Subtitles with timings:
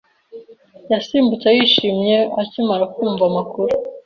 [0.91, 3.73] Yasimbutse yishimye akimara kumva amakuru.